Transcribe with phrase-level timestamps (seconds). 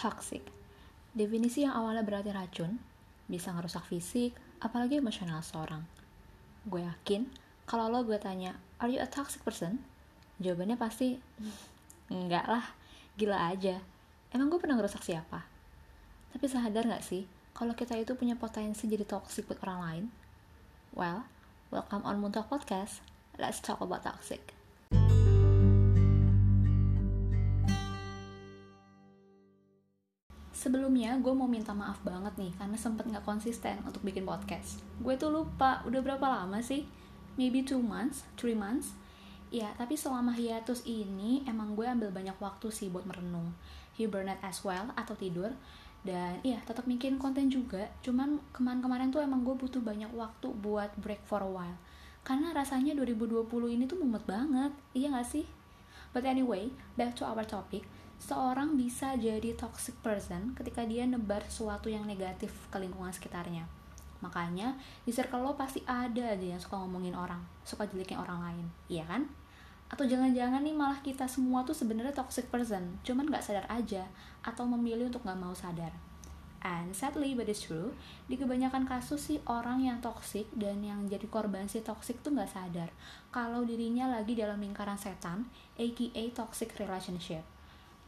[0.00, 0.40] Toxic.
[1.12, 2.80] Definisi yang awalnya berarti racun,
[3.28, 5.84] bisa ngerusak fisik, apalagi emosional seorang.
[6.64, 7.28] Gue yakin,
[7.68, 9.76] kalau lo gue tanya, are you a toxic person?
[10.40, 11.20] Jawabannya pasti,
[12.08, 12.64] enggak lah,
[13.20, 13.76] gila aja.
[14.32, 15.44] Emang gue pernah ngerusak siapa?
[16.32, 20.04] Tapi sadar gak sih, kalau kita itu punya potensi jadi toxic buat orang lain?
[20.96, 21.28] Well,
[21.68, 23.04] welcome on Muntok Podcast.
[23.36, 24.56] Let's talk about toxic.
[30.60, 34.84] Sebelumnya gue mau minta maaf banget nih karena sempet gak konsisten untuk bikin podcast.
[35.00, 36.84] Gue tuh lupa udah berapa lama sih?
[37.40, 38.92] Maybe two months, three months.
[39.48, 43.56] Ya, tapi selama hiatus ini emang gue ambil banyak waktu sih buat merenung.
[43.96, 45.48] Hibernate as well atau tidur.
[46.04, 47.88] Dan iya, tetap bikin konten juga.
[48.04, 51.80] Cuman kemarin-kemarin tuh emang gue butuh banyak waktu buat break for a while.
[52.20, 53.48] Karena rasanya 2020
[53.80, 54.76] ini tuh mumet banget.
[54.92, 55.48] Iya gak sih?
[56.12, 56.68] But anyway,
[57.00, 57.88] back to our topic
[58.20, 63.64] seorang bisa jadi toxic person ketika dia nebar sesuatu yang negatif ke lingkungan sekitarnya.
[64.20, 64.76] Makanya
[65.08, 69.08] di circle lo pasti ada aja yang suka ngomongin orang, suka jelekin orang lain, iya
[69.08, 69.24] kan?
[69.88, 74.04] Atau jangan-jangan nih malah kita semua tuh sebenarnya toxic person, cuman nggak sadar aja
[74.44, 75.90] atau memilih untuk nggak mau sadar.
[76.60, 77.96] And sadly but it's true,
[78.28, 82.52] di kebanyakan kasus sih orang yang toxic dan yang jadi korban si toxic tuh nggak
[82.52, 82.92] sadar
[83.32, 85.48] kalau dirinya lagi dalam lingkaran setan,
[85.80, 87.40] aka toxic relationship.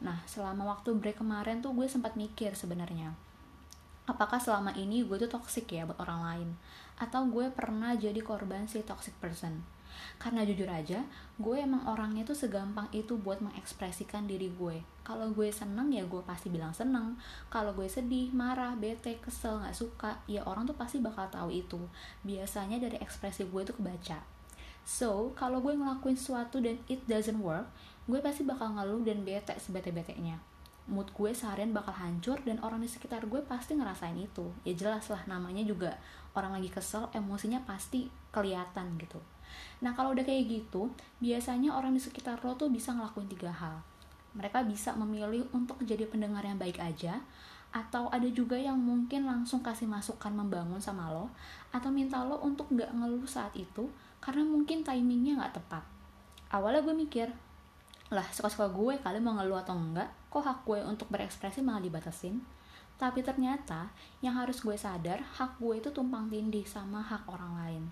[0.03, 3.15] Nah, selama waktu break kemarin tuh gue sempat mikir sebenarnya.
[4.03, 6.49] Apakah selama ini gue tuh toxic ya buat orang lain?
[6.99, 9.63] Atau gue pernah jadi korban si toxic person?
[10.19, 11.05] Karena jujur aja,
[11.39, 14.83] gue emang orangnya tuh segampang itu buat mengekspresikan diri gue.
[15.07, 17.15] Kalau gue seneng ya gue pasti bilang seneng.
[17.47, 21.79] Kalau gue sedih, marah, bete, kesel, gak suka, ya orang tuh pasti bakal tahu itu.
[22.27, 24.19] Biasanya dari ekspresi gue tuh kebaca.
[24.83, 27.71] So, kalau gue ngelakuin sesuatu dan it doesn't work,
[28.05, 32.89] gue pasti bakal ngeluh dan bete sebete-betenya mood gue seharian bakal hancur dan orang di
[32.91, 34.51] sekitar gue pasti ngerasain itu.
[34.67, 35.95] Ya jelas lah namanya juga
[36.35, 39.19] orang lagi kesel emosinya pasti kelihatan gitu.
[39.79, 40.91] Nah kalau udah kayak gitu
[41.23, 43.79] biasanya orang di sekitar lo tuh bisa ngelakuin tiga hal.
[44.33, 47.21] Mereka bisa memilih untuk jadi pendengar yang baik aja
[47.73, 51.33] atau ada juga yang mungkin langsung kasih masukan membangun sama lo
[51.73, 53.89] atau minta lo untuk nggak ngeluh saat itu
[54.21, 55.83] karena mungkin timingnya nggak tepat.
[56.53, 57.27] Awalnya gue mikir
[58.13, 62.37] lah suka-suka gue kali mau ngeluh atau enggak kok hak gue untuk berekspresi malah dibatasin?
[63.01, 63.89] Tapi ternyata
[64.21, 67.83] yang harus gue sadar hak gue itu tumpang tindih sama hak orang lain.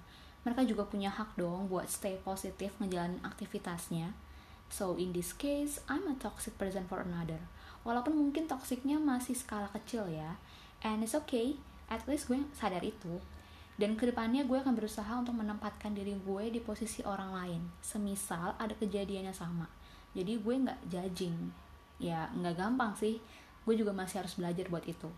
[0.46, 4.14] Mereka juga punya hak dong buat stay positif ngejalanin aktivitasnya.
[4.70, 7.42] So in this case I'm a toxic person for another.
[7.82, 10.38] Walaupun mungkin toksiknya masih skala kecil ya.
[10.86, 11.58] And it's okay
[11.90, 13.20] at least gue sadar itu
[13.82, 17.62] dan ke depannya gue akan berusaha untuk menempatkan diri gue di posisi orang lain.
[17.82, 19.66] Semisal ada kejadiannya sama.
[20.14, 21.50] Jadi gue nggak judging.
[21.98, 23.18] Ya nggak gampang sih.
[23.66, 25.10] Gue juga masih harus belajar buat itu.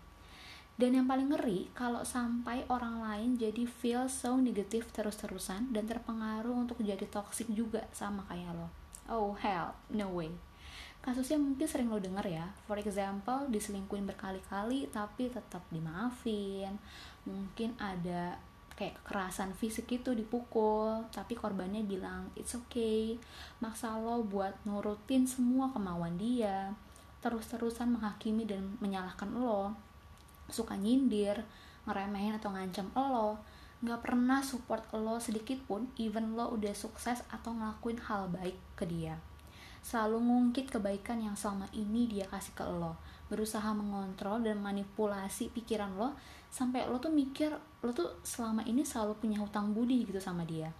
[0.80, 6.56] Dan yang paling ngeri kalau sampai orang lain jadi feel so negatif terus-terusan dan terpengaruh
[6.56, 8.72] untuk jadi toxic juga sama kayak lo.
[9.12, 10.32] Oh hell no way.
[11.04, 12.48] Kasusnya mungkin sering lo denger ya.
[12.64, 16.80] For example diselingkuin berkali-kali tapi tetap dimaafin.
[17.28, 18.40] Mungkin ada
[18.74, 23.14] kayak kekerasan fisik itu dipukul tapi korbannya bilang it's okay
[23.62, 26.74] maksa lo buat nurutin semua kemauan dia
[27.24, 29.72] terus-terusan menghakimi dan menyalahkan lo.
[30.52, 31.40] Suka nyindir
[31.88, 33.40] ngeremehin atau ngancam lo.
[33.80, 38.84] Nggak pernah support lo sedikit pun even lo udah sukses atau ngelakuin hal baik ke
[38.84, 39.16] dia
[39.84, 42.96] selalu ngungkit kebaikan yang selama ini dia kasih ke lo.
[43.28, 46.16] Berusaha mengontrol dan manipulasi pikiran lo
[46.48, 47.52] sampai lo tuh mikir
[47.84, 50.72] lo tuh selama ini selalu punya hutang budi gitu sama dia.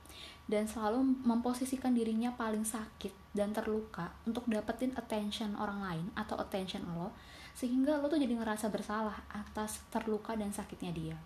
[0.48, 6.80] Dan selalu memposisikan dirinya paling sakit dan terluka untuk dapetin attention orang lain atau attention
[6.96, 7.12] lo
[7.52, 11.16] sehingga lo tuh jadi ngerasa bersalah atas terluka dan sakitnya dia.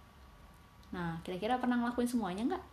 [0.90, 2.64] Nah kira-kira pernah ngelakuin semuanya nggak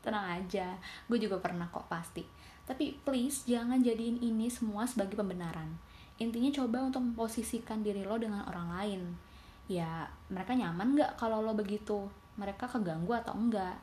[0.00, 0.76] tenang aja
[1.08, 2.24] gue juga pernah kok pasti.
[2.64, 5.76] Tapi please jangan jadiin ini semua sebagai pembenaran.
[6.20, 9.02] Intinya coba untuk memposisikan diri lo dengan orang lain.
[9.66, 12.06] Ya mereka nyaman nggak kalau lo begitu?
[12.36, 13.76] Mereka keganggu atau enggak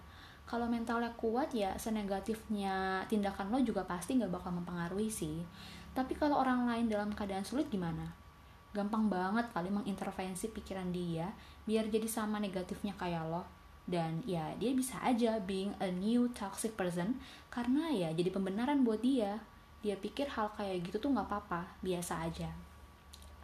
[0.48, 5.44] kalau mentalnya kuat ya senegatifnya tindakan lo juga pasti nggak bakal mempengaruhi sih.
[5.92, 8.16] Tapi kalau orang lain dalam keadaan sulit gimana?
[8.72, 11.28] Gampang banget kali mengintervensi pikiran dia
[11.68, 13.57] biar jadi sama negatifnya kayak lo
[13.88, 17.18] dan ya dia bisa aja being a new toxic person
[17.48, 19.40] karena ya jadi pembenaran buat dia
[19.80, 22.52] dia pikir hal kayak gitu tuh nggak apa-apa biasa aja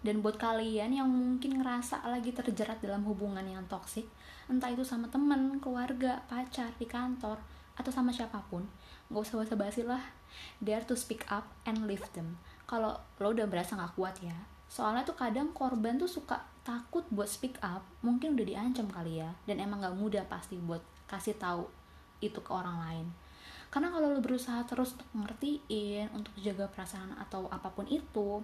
[0.04, 4.04] dan buat kalian yang mungkin ngerasa lagi terjerat dalam hubungan yang toksik,
[4.52, 7.40] entah itu sama temen, keluarga, pacar, di kantor,
[7.80, 8.68] atau sama siapa pun,
[9.08, 10.04] gak usah basa-basi lah.
[10.60, 12.36] Dare to speak up and lift them.
[12.68, 14.36] Kalau lo udah berasa gak kuat ya,
[14.68, 19.32] soalnya tuh kadang korban tuh suka takut buat speak up mungkin udah diancam kali ya.
[19.48, 21.68] Dan emang gak mudah pasti buat kasih tahu
[22.24, 23.08] itu ke orang lain.
[23.70, 28.42] Karena kalau lo berusaha terus untuk ngertiin untuk jaga perasaan atau apa pun itu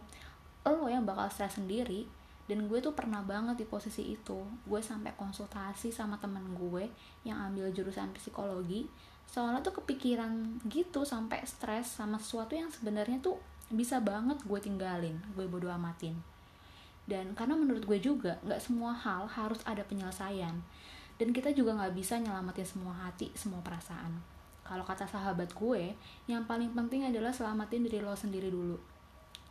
[0.67, 2.05] lo yang bakal stres sendiri.
[2.49, 4.41] Dan gue tuh pernah banget di posisi itu.
[4.65, 6.89] Gue sampai konsultasi sama temen gue
[7.21, 8.89] yang ambil jurusan psikologi.
[9.29, 13.37] Soalnya tuh kepikiran gitu sampai stres sama sesuatu yang sebenarnya tuh
[13.69, 16.17] bisa banget gue tinggalin gue bodo amatin
[17.09, 20.61] dan karena menurut gue juga nggak semua hal harus ada penyelesaian.
[21.17, 24.21] Dan kita juga nggak bisa nyelamatin semua hati semua perasaan.
[24.61, 25.97] Kalau kata sahabat gue
[26.29, 28.77] yang paling penting adalah selamatin diri lo sendiri dulu.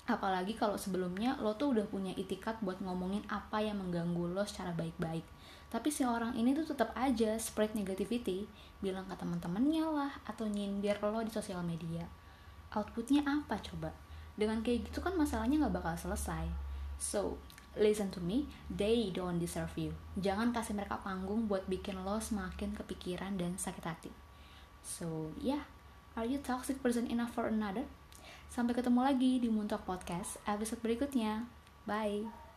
[0.06, 4.70] Apalagi kalau sebelumnya lo tuh udah punya itikat buat ngomongin apa yang mengganggu lo secara
[4.72, 5.26] baik-baik.
[5.69, 8.49] Tapi si orang ini tuh tetap aja spread negativity
[8.81, 12.08] bilang ke teman-temannya lah atau nyindir lo di sosial media.
[12.72, 13.93] Outputnya apa coba?
[14.38, 16.68] Dengan kayak gitu kan masalahnya nggak bakal selesai
[16.99, 17.39] so
[17.79, 18.50] listen to me.
[18.69, 19.95] They don't deserve you.
[20.19, 24.12] Jangan kasih mereka panggung buat bikin lo semakin kepikiran dan sakit hati.
[24.83, 25.65] So yeah.
[26.19, 27.87] Are you toxic person enough for another?
[28.50, 31.47] Sampai ketemu lagi di Muntok Podcast episode berikutnya.
[31.87, 32.48] Bye